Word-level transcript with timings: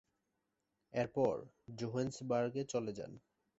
এরপর, 0.93 1.35
জোহেন্সবার্গে 1.75 2.61
চলে 2.63 2.91
যান। 2.93 3.11